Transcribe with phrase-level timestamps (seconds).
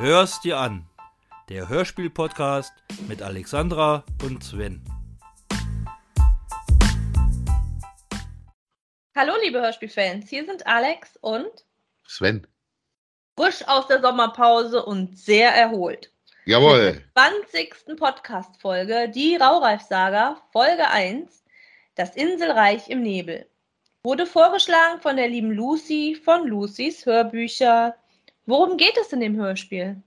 [0.00, 0.86] Hör's dir an.
[1.48, 2.72] Der Hörspiel-Podcast
[3.08, 4.80] mit Alexandra und Sven.
[9.16, 10.28] Hallo, liebe Hörspielfans.
[10.30, 11.50] Hier sind Alex und
[12.06, 12.46] Sven.
[13.36, 16.12] frisch aus der Sommerpause und sehr erholt.
[16.44, 17.02] Jawohl.
[17.14, 17.96] 20.
[17.98, 21.42] Podcast-Folge, die Raureif-Saga, Folge 1,
[21.96, 23.50] Das Inselreich im Nebel.
[24.04, 27.96] Wurde vorgeschlagen von der lieben Lucy von Lucys Hörbücher.
[28.48, 30.02] Worum geht es in dem Hörspiel?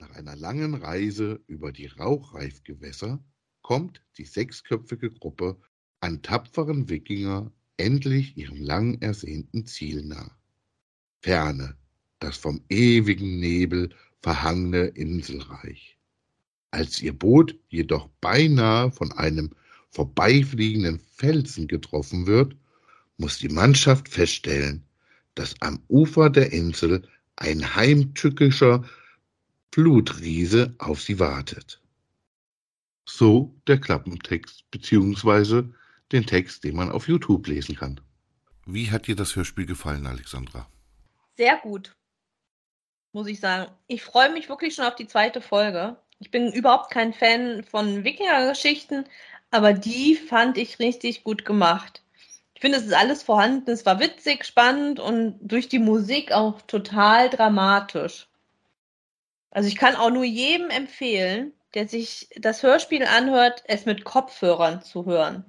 [0.00, 3.22] Nach einer langen Reise über die Rauchreifgewässer
[3.62, 5.56] kommt die sechsköpfige Gruppe
[6.00, 10.36] an tapferen Wikinger endlich ihrem lang ersehnten Ziel nah.
[11.20, 11.76] Ferne,
[12.18, 15.98] das vom ewigen Nebel verhangene Inselreich.
[16.72, 19.50] Als ihr Boot jedoch beinahe von einem
[19.90, 22.56] vorbeifliegenden Felsen getroffen wird,
[23.18, 24.84] muss die Mannschaft feststellen,
[25.36, 27.06] dass am Ufer der Insel
[27.40, 28.84] ein heimtückischer
[29.72, 31.80] Flutriese auf sie wartet.
[33.06, 35.74] So der Klappentext beziehungsweise
[36.12, 38.00] den Text, den man auf YouTube lesen kann.
[38.66, 40.68] Wie hat dir das Hörspiel gefallen, Alexandra?
[41.36, 41.96] Sehr gut,
[43.12, 43.72] muss ich sagen.
[43.86, 45.96] Ich freue mich wirklich schon auf die zweite Folge.
[46.18, 49.04] Ich bin überhaupt kein Fan von Wikinger-Geschichten,
[49.50, 52.02] aber die fand ich richtig gut gemacht.
[52.60, 53.70] Ich finde, es ist alles vorhanden.
[53.70, 58.28] Es war witzig, spannend und durch die Musik auch total dramatisch.
[59.50, 64.82] Also ich kann auch nur jedem empfehlen, der sich das Hörspiel anhört, es mit Kopfhörern
[64.82, 65.46] zu hören.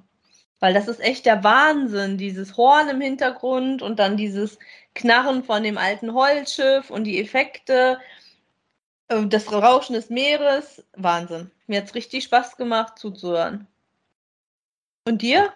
[0.61, 4.57] Weil das ist echt der Wahnsinn, dieses Horn im Hintergrund und dann dieses
[4.95, 7.99] Knarren von dem alten Holzschiff und die Effekte,
[9.09, 10.81] äh, das Rauschen des Meeres.
[10.93, 11.51] Wahnsinn.
[11.67, 13.67] Mir hat's richtig Spaß gemacht zuzuhören.
[15.05, 15.53] Und dir?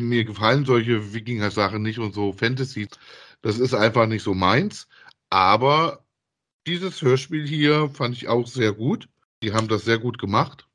[0.00, 2.86] Mir gefallen solche Wikinger-Sachen nicht und so Fantasy.
[3.40, 4.88] Das ist einfach nicht so meins.
[5.30, 6.04] Aber
[6.66, 9.08] dieses Hörspiel hier fand ich auch sehr gut.
[9.42, 10.66] Die haben das sehr gut gemacht.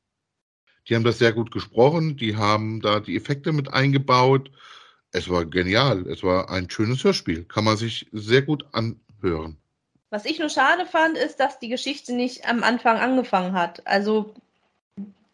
[0.88, 2.18] Die haben das sehr gut gesprochen.
[2.18, 4.50] Die haben da die Effekte mit eingebaut.
[5.12, 6.08] Es war genial.
[6.08, 7.44] Es war ein schönes Hörspiel.
[7.46, 9.58] Kann man sich sehr gut anhören.
[10.10, 13.86] Was ich nur schade fand, ist, dass die Geschichte nicht am Anfang angefangen hat.
[13.86, 14.34] Also,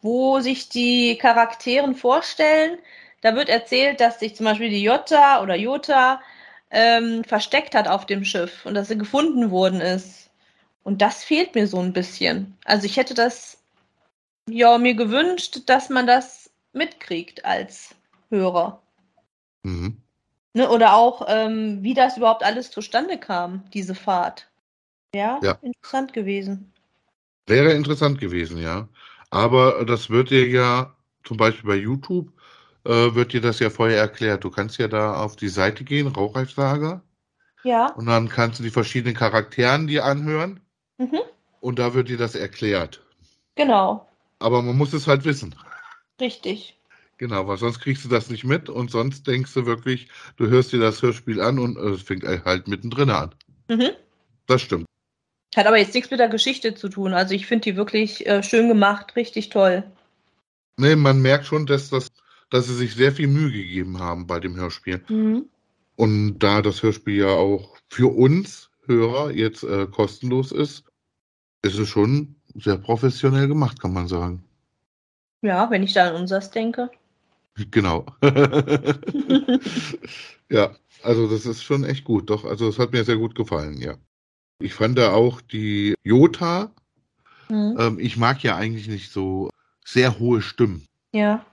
[0.02, 2.78] wo sich die Charakteren vorstellen,
[3.20, 6.20] da wird erzählt, dass sich zum Beispiel die Jota oder Jota
[6.70, 10.30] ähm, versteckt hat auf dem Schiff und dass sie gefunden worden ist.
[10.84, 12.56] Und das fehlt mir so ein bisschen.
[12.64, 13.58] Also ich hätte das
[14.48, 17.94] ja mir gewünscht, dass man das mitkriegt als
[18.30, 18.82] Hörer.
[19.64, 19.96] Mhm.
[20.54, 20.68] Ne?
[20.70, 24.48] Oder auch, ähm, wie das überhaupt alles zustande kam, diese Fahrt.
[25.14, 25.58] Ja, Ja.
[25.62, 26.72] interessant gewesen.
[27.46, 28.88] Wäre interessant gewesen, ja.
[29.30, 32.30] Aber das wird dir ja zum Beispiel bei YouTube,
[32.88, 34.42] äh, wird dir das ja vorher erklärt.
[34.42, 37.02] Du kannst ja da auf die Seite gehen, Rauchreifsager,
[37.62, 37.92] Ja.
[37.92, 40.60] und dann kannst du die verschiedenen Charakteren dir anhören
[40.98, 41.20] Mhm.
[41.60, 43.02] und da wird dir das erklärt.
[43.54, 44.08] Genau.
[44.40, 45.54] Aber man muss es halt wissen.
[46.20, 46.74] Richtig.
[47.18, 50.72] Genau, weil sonst kriegst du das nicht mit und sonst denkst du wirklich, du hörst
[50.72, 53.34] dir das Hörspiel an und äh, es fängt halt mittendrin an.
[53.68, 53.90] Mhm.
[54.46, 54.86] Das stimmt.
[55.56, 57.12] Hat aber jetzt nichts mit der Geschichte zu tun.
[57.14, 59.82] Also ich finde die wirklich äh, schön gemacht, richtig toll.
[60.76, 62.08] Nee, man merkt schon, dass, das,
[62.50, 65.02] dass sie sich sehr viel Mühe gegeben haben bei dem Hörspiel.
[65.08, 65.46] Mhm.
[65.96, 70.84] Und da das Hörspiel ja auch für uns Hörer jetzt äh, kostenlos ist,
[71.62, 74.42] ist es schon sehr professionell gemacht, kann man sagen.
[75.42, 76.90] Ja, wenn ich da an unsers denke.
[77.70, 78.06] Genau.
[80.48, 82.30] ja, also das ist schon echt gut.
[82.30, 83.94] Doch, also es hat mir sehr gut gefallen, ja.
[84.60, 86.72] Ich fand da auch die Jota,
[87.48, 87.76] Mhm.
[87.78, 89.50] ähm, ich mag ja eigentlich nicht so
[89.84, 90.86] sehr hohe Stimmen.
[91.12, 91.44] Ja.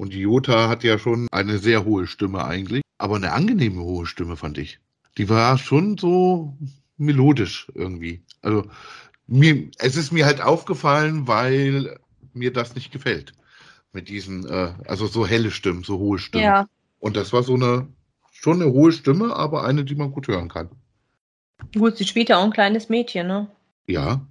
[0.00, 4.06] Und die Jota hat ja schon eine sehr hohe Stimme eigentlich, aber eine angenehme hohe
[4.06, 4.78] Stimme fand ich.
[5.18, 6.56] Die war schon so
[6.96, 8.22] melodisch irgendwie.
[8.40, 8.64] Also
[9.26, 11.98] mir, es ist mir halt aufgefallen, weil
[12.32, 13.34] mir das nicht gefällt.
[13.92, 16.44] Mit diesen, äh, also so helle Stimmen, so hohe Stimmen.
[16.44, 16.66] Ja.
[16.98, 17.86] Und das war so eine,
[18.32, 20.70] schon eine hohe Stimme, aber eine, die man gut hören kann.
[21.74, 23.48] Gut, sie spielt ja auch ein kleines Mädchen, ne?
[23.86, 24.22] Ja.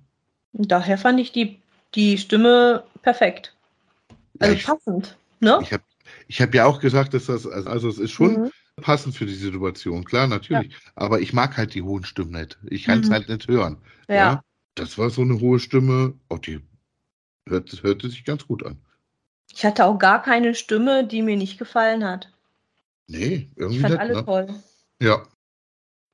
[0.51, 1.60] Und daher fand ich die,
[1.94, 3.54] die Stimme perfekt.
[4.39, 5.59] Also ja, ich passend, ne?
[5.62, 5.83] ich habe
[6.27, 8.51] ich hab ja auch gesagt, dass das, also also es ist schon Mhm.
[8.81, 10.75] passend für die Situation, klar, natürlich.
[10.95, 12.57] Aber ich mag halt die hohen Stimmen nicht.
[12.69, 13.13] Ich kann es Mhm.
[13.13, 13.77] halt nicht hören.
[14.07, 14.44] Ja.
[14.75, 16.13] Das war so eine hohe Stimme.
[16.30, 16.62] Oh, die
[17.47, 18.77] hört, hörte sich ganz gut an.
[19.53, 22.31] Ich hatte auch gar keine Stimme, die mir nicht gefallen hat.
[23.07, 24.01] Nee, irgendwie Ich fand nicht.
[24.01, 24.25] alle Ne?
[24.25, 24.47] toll.
[25.01, 25.27] Ja.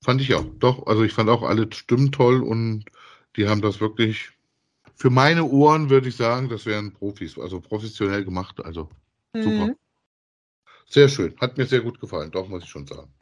[0.03, 0.45] Fand ich auch.
[0.59, 2.85] Doch, also ich fand auch alle Stimmen toll und
[3.35, 4.29] die haben das wirklich,
[4.95, 8.63] für meine Ohren würde ich sagen, das wären Profis, also professionell gemacht.
[8.63, 8.89] Also
[9.43, 9.67] super.
[9.67, 9.75] Mhm.
[10.87, 11.35] Sehr schön.
[11.39, 13.13] Hat mir sehr gut gefallen, doch, muss ich schon sagen.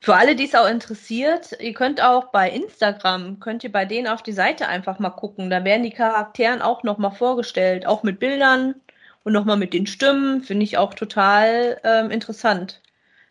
[0.00, 4.06] Für alle, die es auch interessiert, ihr könnt auch bei Instagram, könnt ihr bei denen
[4.06, 5.50] auf die Seite einfach mal gucken.
[5.50, 8.76] Da werden die Charakteren auch nochmal vorgestellt, auch mit Bildern
[9.24, 10.42] und nochmal mit den Stimmen.
[10.42, 12.80] Finde ich auch total ähm, interessant.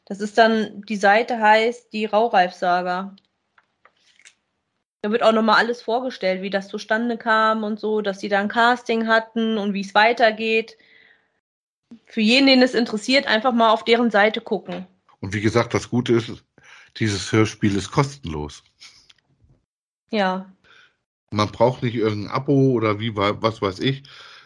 [0.06, 3.16] Das ist dann, die Seite heißt die Raureif-Saga.
[5.02, 8.40] Da wird auch nochmal alles vorgestellt, wie das zustande kam und so, dass sie da
[8.40, 10.78] ein Casting hatten und wie es weitergeht.
[12.06, 14.86] Für jeden, den es interessiert, einfach mal auf deren Seite gucken.
[15.20, 16.44] Und wie gesagt, das Gute ist,
[16.98, 18.64] dieses Hörspiel ist kostenlos.
[20.10, 20.52] Ja.
[21.32, 24.04] Man braucht nicht irgendein Abo oder wie, was weiß ich.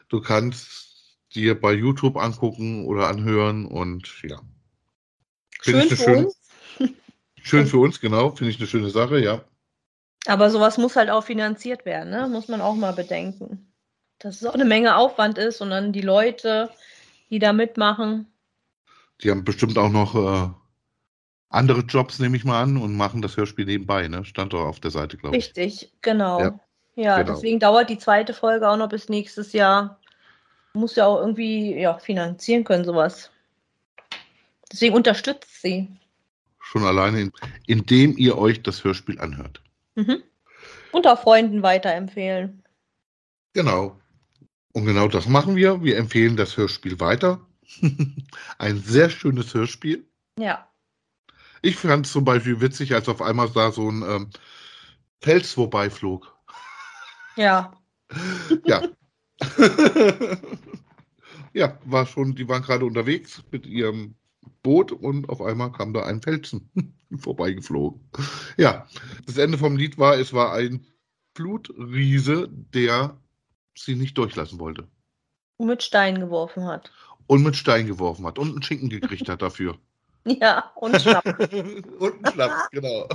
[0.09, 4.39] Du kannst dir bei YouTube angucken oder anhören und ja.
[5.61, 6.39] Schön für schön, uns.
[7.41, 8.31] Schön für uns, genau.
[8.31, 9.43] Finde ich eine schöne Sache, ja.
[10.27, 12.27] Aber sowas muss halt auch finanziert werden, ne?
[12.27, 13.71] Muss man auch mal bedenken.
[14.19, 16.69] Dass es auch eine Menge Aufwand ist und dann die Leute,
[17.31, 18.27] die da mitmachen.
[19.23, 20.49] Die haben bestimmt auch noch äh,
[21.49, 24.23] andere Jobs, nehme ich mal an, und machen das Hörspiel nebenbei, ne?
[24.25, 25.45] Stand doch auf der Seite, glaube ich.
[25.45, 26.39] Richtig, genau.
[26.39, 26.59] Ja,
[26.95, 27.33] ja genau.
[27.33, 29.99] deswegen dauert die zweite Folge auch noch bis nächstes Jahr.
[30.73, 33.31] Muss ja auch irgendwie ja, finanzieren können, sowas.
[34.71, 35.87] Deswegen unterstützt sie.
[36.59, 37.31] Schon alleine,
[37.67, 39.61] indem ihr euch das Hörspiel anhört.
[39.95, 40.23] Mhm.
[40.93, 42.63] Und auch Freunden weiterempfehlen.
[43.53, 43.99] Genau.
[44.73, 45.83] Und genau das machen wir.
[45.83, 47.45] Wir empfehlen das Hörspiel weiter.
[48.57, 50.07] Ein sehr schönes Hörspiel.
[50.37, 50.67] Ja.
[51.61, 54.29] Ich fand es zum Beispiel witzig, als auf einmal da so ein ähm,
[55.21, 56.35] Fels vorbeiflog.
[57.35, 57.77] Ja.
[58.65, 58.81] ja.
[61.53, 64.15] ja, war schon, die waren gerade unterwegs mit ihrem
[64.63, 66.71] Boot und auf einmal kam da ein Felsen
[67.17, 68.01] vorbeigeflogen.
[68.57, 68.87] Ja,
[69.25, 70.85] das Ende vom Lied war, es war ein
[71.35, 73.17] Flutriese, der
[73.75, 74.87] sie nicht durchlassen wollte.
[75.57, 76.91] Und mit Stein geworfen hat.
[77.27, 79.77] Und mit Stein geworfen hat und einen Schinken gekriegt hat dafür.
[80.23, 81.25] Ja, und Schnaps.
[81.99, 83.07] und einen Schnaps, genau.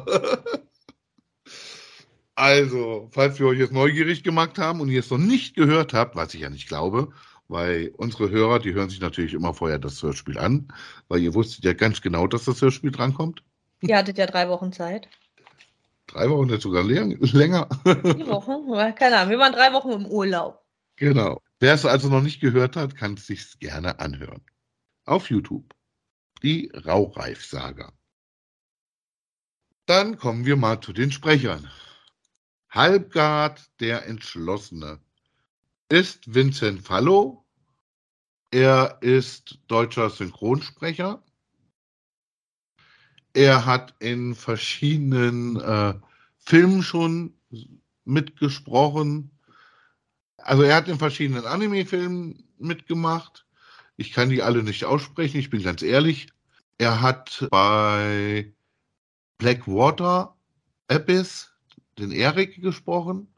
[2.34, 6.16] Also, falls wir euch jetzt neugierig gemacht haben und ihr es noch nicht gehört habt,
[6.16, 7.12] was ich ja nicht glaube,
[7.48, 10.68] weil unsere Hörer, die hören sich natürlich immer vorher das Hörspiel an,
[11.08, 13.42] weil ihr wusstet ja ganz genau, dass das Hörspiel drankommt.
[13.80, 15.08] Ihr hattet ja drei Wochen Zeit.
[16.06, 17.68] Drei Wochen jetzt sogar länger.
[17.84, 18.94] Vier Wochen?
[18.94, 20.64] Keine Ahnung, wir waren drei Wochen im Urlaub.
[20.96, 21.42] Genau.
[21.58, 24.42] Wer es also noch nicht gehört hat, kann es sich gerne anhören.
[25.04, 25.74] Auf YouTube.
[26.42, 27.92] Die Rauchreif-Saga.
[29.86, 31.70] Dann kommen wir mal zu den Sprechern.
[32.70, 35.00] Halbgard der Entschlossene
[35.88, 37.44] ist Vincent Fallo.
[38.50, 41.22] Er ist deutscher Synchronsprecher.
[43.36, 45.92] Er hat in verschiedenen äh,
[46.38, 47.34] Filmen schon
[48.06, 49.30] mitgesprochen.
[50.38, 53.44] Also er hat in verschiedenen Anime-Filmen mitgemacht.
[53.98, 56.28] Ich kann die alle nicht aussprechen, ich bin ganz ehrlich.
[56.78, 58.54] Er hat bei
[59.36, 60.34] Blackwater
[60.88, 61.50] Abyss
[61.98, 63.28] den Erik gesprochen.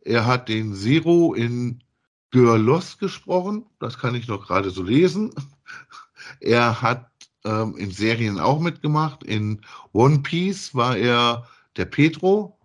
[0.00, 1.84] Er hat den Zero in
[2.30, 3.66] Görlos gesprochen.
[3.78, 5.34] Das kann ich noch gerade so lesen.
[6.40, 7.10] Er hat
[7.44, 9.22] ähm, in Serien auch mitgemacht.
[9.24, 9.60] In
[9.92, 11.46] One Piece war er
[11.76, 12.58] der Petro.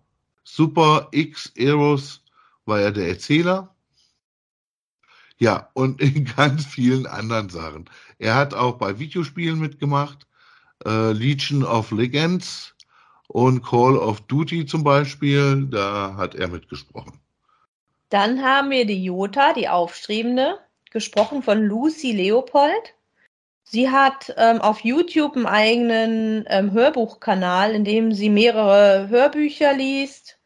[0.44, 2.22] Super X Eros
[2.66, 3.74] war er der Erzähler.
[5.38, 7.88] Ja, und in ganz vielen anderen Sachen.
[8.18, 10.26] Er hat auch bei Videospielen mitgemacht.
[10.84, 12.74] Äh, Legion of Legends
[13.28, 15.66] und Call of Duty zum Beispiel.
[15.66, 17.20] Da hat er mitgesprochen.
[18.10, 20.58] Dann haben wir die Jota, die Aufstrebende,
[20.90, 22.94] gesprochen von Lucy Leopold.
[23.64, 30.38] Sie hat ähm, auf YouTube einen eigenen ähm, Hörbuchkanal, in dem sie mehrere Hörbücher liest.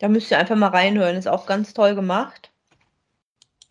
[0.00, 2.50] Da müsst ihr einfach mal reinhören, ist auch ganz toll gemacht.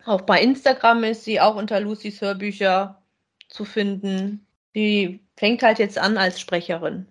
[0.06, 3.02] Auch bei Instagram ist sie auch unter Lucys Hörbücher
[3.48, 4.46] zu finden.
[4.72, 7.06] Sie fängt halt jetzt an als Sprecherin.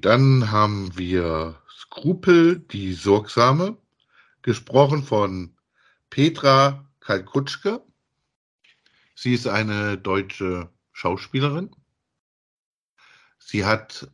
[0.00, 3.76] Dann haben wir Skrupel, die Sorgsame
[4.42, 5.54] gesprochen von
[6.08, 7.82] Petra Kalkutschke.
[9.14, 11.70] Sie ist eine deutsche Schauspielerin.
[13.38, 14.08] Sie hat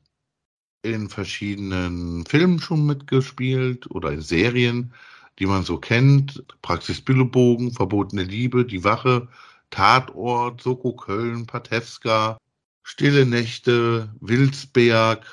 [0.83, 4.93] in verschiedenen Filmen schon mitgespielt oder in Serien,
[5.39, 6.43] die man so kennt.
[6.63, 9.29] Praxis Büllebogen, Verbotene Liebe, Die Wache,
[9.69, 12.39] Tatort, Soko Köln, Patewska,
[12.83, 15.25] Stille Nächte, Wilsberg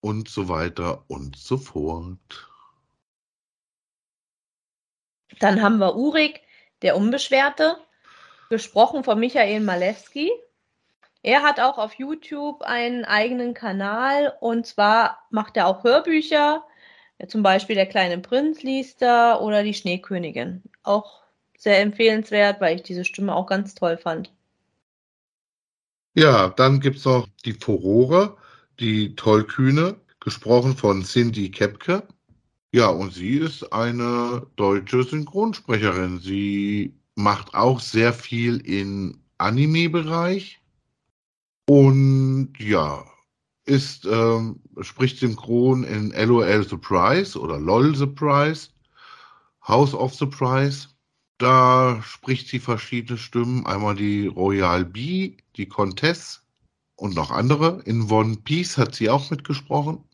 [0.00, 2.48] und so weiter und so fort.
[5.38, 6.40] Dann haben wir Urik,
[6.80, 7.76] der Unbeschwerte,
[8.48, 10.30] gesprochen von Michael Malewski.
[11.22, 16.64] Er hat auch auf YouTube einen eigenen Kanal und zwar macht er auch Hörbücher.
[17.28, 20.62] Zum Beispiel Der kleine Prinz liest er oder Die Schneekönigin.
[20.82, 21.22] Auch
[21.56, 24.32] sehr empfehlenswert, weil ich diese Stimme auch ganz toll fand.
[26.14, 28.36] Ja, dann gibt es noch die Furore,
[28.80, 32.02] die Tollkühne, gesprochen von Cindy Kepke.
[32.74, 36.18] Ja, und sie ist eine deutsche Synchronsprecherin.
[36.18, 40.61] Sie macht auch sehr viel im Anime-Bereich.
[41.74, 43.02] Und ja,
[43.64, 48.68] ist, ähm, spricht synchron in LOL Surprise oder LOL Surprise,
[49.66, 50.88] House of Surprise.
[51.38, 53.64] Da spricht sie verschiedene Stimmen.
[53.64, 56.40] Einmal die Royal Bee, die Comtesse
[56.96, 57.80] und noch andere.
[57.86, 60.04] In One Piece hat sie auch mitgesprochen.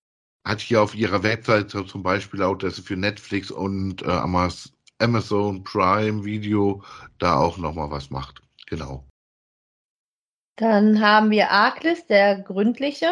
[0.44, 4.52] Hat hier auf ihrer Webseite zum Beispiel auch, dass sie für Netflix und äh,
[5.00, 6.84] Amazon Prime Video
[7.18, 8.42] da auch nochmal was macht.
[8.66, 9.07] Genau.
[10.58, 13.10] Dann haben wir Arklis, der Gründliche,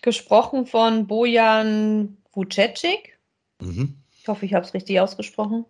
[0.00, 3.18] gesprochen von Bojan Vucecic.
[3.60, 4.02] Mhm.
[4.18, 5.64] Ich hoffe, ich habe es richtig ausgesprochen.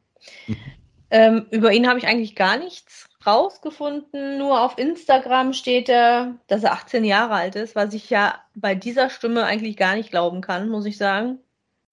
[0.46, 0.56] Mhm.
[1.10, 4.36] Ähm, über ihn habe ich eigentlich gar nichts rausgefunden.
[4.36, 8.74] Nur auf Instagram steht er, dass er 18 Jahre alt ist, was ich ja bei
[8.74, 11.38] dieser Stimme eigentlich gar nicht glauben kann, muss ich sagen.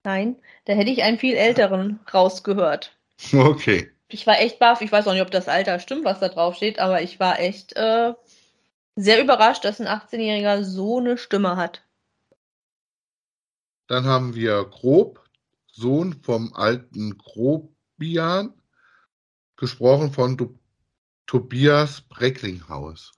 [0.04, 0.36] Nein,
[0.66, 2.92] da hätte ich einen viel älteren rausgehört.
[3.34, 3.90] Okay.
[4.10, 4.82] Ich war echt baff.
[4.82, 7.40] Ich weiß auch nicht, ob das Alter stimmt, was da drauf steht, aber ich war
[7.40, 8.14] echt äh,
[8.96, 11.84] sehr überrascht, dass ein 18-Jähriger so eine Stimme hat.
[13.88, 15.24] Dann haben wir Grob,
[15.68, 18.54] Sohn vom alten Grobian,
[19.58, 20.58] gesprochen von du
[21.28, 23.14] Tobias Brecklinghaus.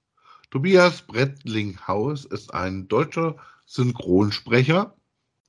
[0.50, 4.96] Tobias Brecklinghaus ist ein deutscher Synchronsprecher,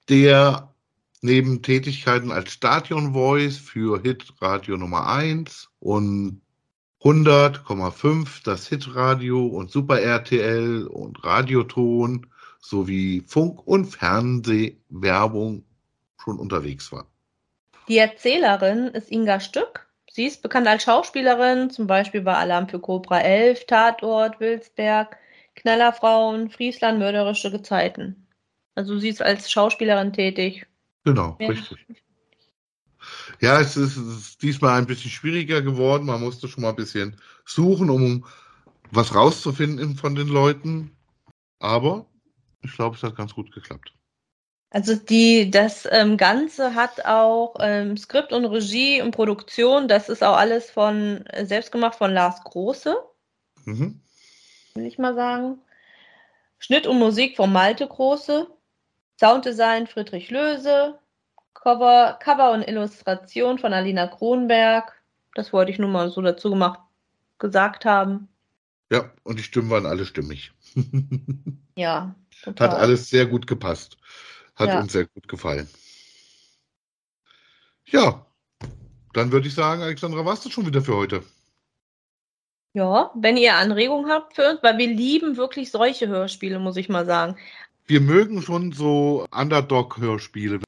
[0.08, 0.74] der
[1.20, 6.42] neben Tätigkeiten als Stadion Voice für Hit Radio Nummer 1 und
[7.02, 12.26] 100,5 das Hitradio und Super RTL und Radioton
[12.60, 15.64] sowie Funk- und Fernsehwerbung
[16.16, 17.06] schon unterwegs war.
[17.88, 19.86] Die Erzählerin ist Inga Stück.
[20.10, 25.16] Sie ist bekannt als Schauspielerin, zum Beispiel bei Alarm für Cobra 11, Tatort, Wilsberg,
[25.54, 28.26] Knallerfrauen, Friesland, mörderische Gezeiten.
[28.74, 30.66] Also sie ist als Schauspielerin tätig.
[31.04, 31.48] Genau, ja.
[31.48, 31.78] richtig.
[33.40, 36.06] Ja, es ist, es ist, diesmal ein bisschen schwieriger geworden.
[36.06, 38.26] Man musste schon mal ein bisschen suchen, um
[38.90, 40.96] was rauszufinden von den Leuten.
[41.58, 42.06] Aber
[42.62, 43.92] ich glaube, es hat ganz gut geklappt.
[44.70, 50.22] Also die, das ähm, Ganze hat auch ähm, Skript und Regie und Produktion, das ist
[50.22, 52.94] auch alles von äh, selbst gemacht von Lars Große.
[53.64, 54.02] Mhm.
[54.74, 55.58] Will ich mal sagen.
[56.58, 58.46] Schnitt und Musik von Malte Große.
[59.18, 60.98] Sounddesign Friedrich Löse.
[61.62, 64.92] Cover, Cover und Illustration von Alina Kronberg.
[65.34, 66.80] Das wollte ich nur mal so dazu gemacht,
[67.38, 68.28] gesagt haben.
[68.90, 70.52] Ja, und die Stimmen waren alle stimmig.
[71.76, 72.14] ja.
[72.42, 72.70] Total.
[72.70, 73.96] Hat alles sehr gut gepasst.
[74.54, 74.80] Hat ja.
[74.80, 75.68] uns sehr gut gefallen.
[77.84, 78.24] Ja,
[79.12, 81.22] dann würde ich sagen, Alexandra, warst du schon wieder für heute?
[82.74, 86.88] Ja, wenn ihr Anregungen habt für uns, weil wir lieben wirklich solche Hörspiele, muss ich
[86.88, 87.36] mal sagen.
[87.86, 90.60] Wir mögen schon so Underdog-Hörspiele.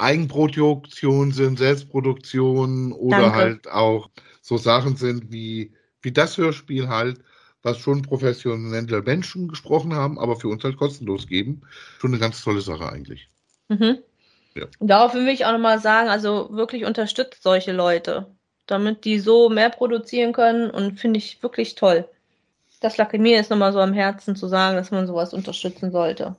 [0.00, 3.36] Eigenproduktion sind, Selbstproduktion oder Danke.
[3.36, 7.20] halt auch so Sachen sind wie, wie das Hörspiel halt,
[7.62, 11.62] was schon professionelle Menschen gesprochen haben, aber für uns halt kostenlos geben.
[11.98, 13.28] Schon eine ganz tolle Sache eigentlich.
[13.68, 13.98] Mhm.
[14.54, 14.66] Ja.
[14.80, 18.26] Darauf will ich auch nochmal sagen, also wirklich unterstützt solche Leute,
[18.66, 22.08] damit die so mehr produzieren können und finde ich wirklich toll.
[22.80, 26.34] Das lag mir jetzt nochmal so am Herzen zu sagen, dass man sowas unterstützen sollte.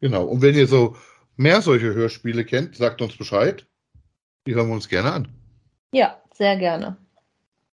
[0.00, 0.24] Genau.
[0.24, 0.96] Und wenn ihr so
[1.36, 3.66] mehr solche Hörspiele kennt, sagt uns Bescheid.
[4.46, 5.28] Die hören wir uns gerne an.
[5.92, 6.96] Ja, sehr gerne.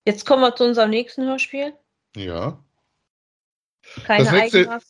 [0.05, 1.73] Jetzt kommen wir zu unserem nächsten Hörspiel.
[2.17, 2.63] Ja.
[4.05, 4.85] Keine nächste, Eigenmarke.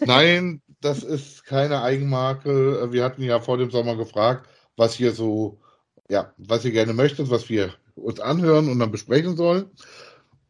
[0.06, 2.92] Nein, das ist keine Eigenmarke.
[2.92, 5.60] Wir hatten ja vor dem Sommer gefragt, was ihr so,
[6.10, 9.70] ja, was ihr gerne möchtet, was wir uns anhören und dann besprechen sollen.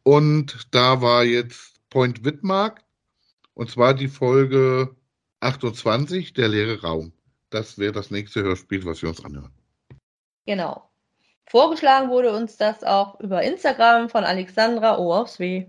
[0.03, 2.83] Und da war jetzt Point Wittmark
[3.53, 4.95] und zwar die Folge
[5.39, 7.13] 28, der leere Raum.
[7.53, 9.53] Das wäre das nächste Hörspiel, was wir uns anhören.
[10.47, 10.89] Genau.
[11.45, 15.67] Vorgeschlagen wurde uns das auch über Instagram von Alexandra O aufs W.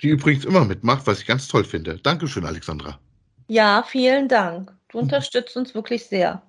[0.00, 1.98] Die übrigens immer mitmacht, was ich ganz toll finde.
[1.98, 3.00] Dankeschön, Alexandra.
[3.48, 4.72] Ja, vielen Dank.
[4.88, 6.42] Du unterstützt uns wirklich sehr.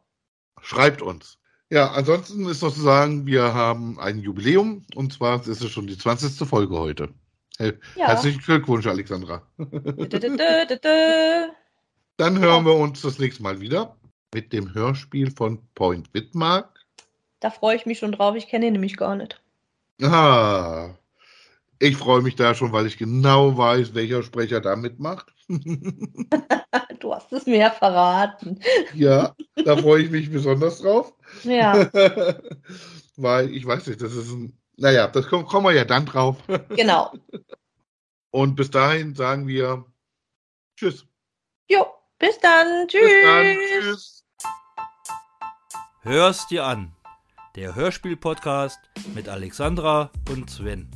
[0.61, 1.39] Schreibt uns.
[1.69, 5.87] Ja, ansonsten ist noch zu sagen, wir haben ein Jubiläum und zwar ist es schon
[5.87, 6.47] die 20.
[6.47, 7.09] Folge heute.
[7.57, 8.07] Hey, ja.
[8.07, 9.41] Herzlichen Glückwunsch, Alexandra.
[12.17, 13.97] Dann hören wir uns das nächste Mal wieder
[14.33, 16.85] mit dem Hörspiel von Point Wittmark.
[17.39, 19.41] Da freue ich mich schon drauf, ich kenne ihn nämlich gar nicht.
[20.01, 20.89] Ah,
[21.83, 25.33] Ich freue mich da schon, weil ich genau weiß, welcher Sprecher da mitmacht.
[26.99, 28.61] Du hast es mir verraten.
[28.93, 29.35] ja,
[29.65, 31.13] da freue ich mich besonders drauf.
[31.43, 31.89] Ja,
[33.17, 34.57] weil ich weiß nicht, das ist ein.
[34.77, 36.37] Naja, das kommen, kommen wir ja dann drauf.
[36.69, 37.11] genau.
[38.31, 39.85] Und bis dahin sagen wir
[40.77, 41.05] Tschüss.
[41.69, 41.85] Jo,
[42.17, 42.87] bis dann.
[42.87, 43.01] Tschüss.
[43.01, 43.57] Bis dann.
[43.81, 44.25] Tschüss.
[46.03, 46.95] Hör's dir an.
[47.57, 48.79] Der Hörspiel-Podcast
[49.13, 50.89] mit Alexandra und Sven.